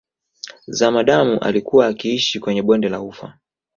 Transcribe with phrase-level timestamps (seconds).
[0.67, 3.37] Zamadamu alikuwa akiishi kwenye bonde la Ufa